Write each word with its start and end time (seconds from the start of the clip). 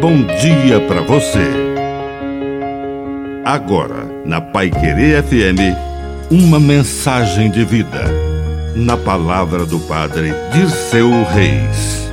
bom 0.00 0.24
dia 0.24 0.80
para 0.88 1.02
você. 1.02 1.46
Agora, 3.44 4.06
na 4.24 4.40
Pai 4.40 4.70
Querer 4.70 5.22
FM, 5.22 5.76
uma 6.30 6.58
mensagem 6.58 7.50
de 7.50 7.66
vida. 7.66 8.04
Na 8.74 8.96
palavra 8.96 9.66
do 9.66 9.78
Padre 9.80 10.32
Dirceu 10.54 11.10
Reis. 11.24 12.10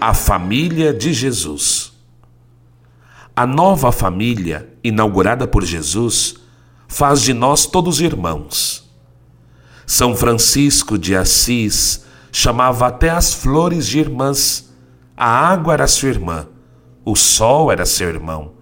A 0.00 0.14
família 0.14 0.94
de 0.94 1.12
Jesus. 1.12 1.92
A 3.34 3.44
nova 3.44 3.90
família, 3.90 4.68
inaugurada 4.84 5.48
por 5.48 5.64
Jesus, 5.64 6.36
faz 6.86 7.20
de 7.20 7.34
nós 7.34 7.66
todos 7.66 8.00
irmãos. 8.00 8.88
São 9.84 10.14
Francisco 10.14 10.96
de 10.96 11.16
Assis 11.16 12.02
chamava 12.32 12.86
até 12.86 13.10
as 13.10 13.34
flores 13.34 13.86
de 13.86 14.00
irmãs. 14.00 14.72
A 15.14 15.26
água 15.26 15.74
era 15.74 15.86
sua 15.86 16.08
irmã, 16.08 16.48
o 17.04 17.14
sol 17.14 17.70
era 17.70 17.84
seu 17.84 18.08
irmão. 18.08 18.54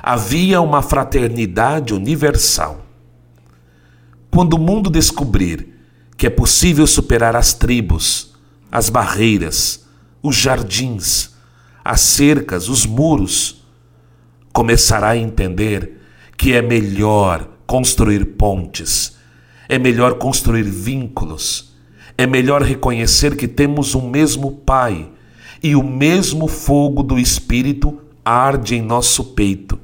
Havia 0.00 0.60
uma 0.60 0.80
fraternidade 0.80 1.92
universal. 1.92 2.86
Quando 4.30 4.54
o 4.54 4.58
mundo 4.58 4.88
descobrir 4.88 5.74
que 6.16 6.28
é 6.28 6.30
possível 6.30 6.86
superar 6.86 7.34
as 7.34 7.52
tribos, 7.52 8.32
as 8.70 8.88
barreiras, 8.88 9.86
os 10.22 10.36
jardins, 10.36 11.30
as 11.84 12.00
cercas, 12.00 12.68
os 12.68 12.86
muros, 12.86 13.64
começará 14.52 15.10
a 15.10 15.16
entender 15.16 16.00
que 16.36 16.52
é 16.52 16.62
melhor 16.62 17.48
construir 17.66 18.24
pontes, 18.36 19.16
é 19.68 19.78
melhor 19.78 20.14
construir 20.14 20.62
vínculos 20.62 21.69
é 22.20 22.26
melhor 22.26 22.60
reconhecer 22.60 23.34
que 23.34 23.48
temos 23.48 23.94
um 23.94 24.10
mesmo 24.10 24.52
Pai 24.52 25.08
e 25.62 25.74
o 25.74 25.82
mesmo 25.82 26.46
fogo 26.46 27.02
do 27.02 27.18
Espírito 27.18 27.98
arde 28.22 28.74
em 28.74 28.82
nosso 28.82 29.24
peito. 29.32 29.80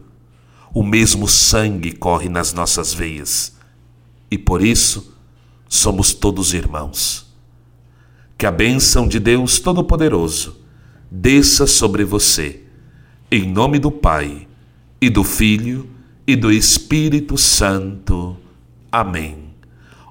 O 0.75 0.83
mesmo 0.83 1.27
sangue 1.27 1.92
corre 1.92 2.29
nas 2.29 2.53
nossas 2.53 2.92
veias. 2.92 3.57
E 4.31 4.37
por 4.37 4.62
isso 4.62 5.17
somos 5.67 6.12
todos 6.12 6.53
irmãos. 6.53 7.34
Que 8.37 8.45
a 8.45 8.53
bênção 8.53 9.09
de 9.09 9.19
Deus 9.19 9.59
Todo-Poderoso 9.59 10.61
desça 11.11 11.67
sobre 11.67 12.05
você, 12.05 12.64
em 13.31 13.51
nome 13.51 13.79
do 13.79 13.91
Pai, 13.91 14.47
e 15.01 15.09
do 15.09 15.25
Filho, 15.25 15.89
e 16.27 16.37
do 16.37 16.53
Espírito 16.53 17.39
Santo. 17.39 18.37
Amém. 18.92 19.45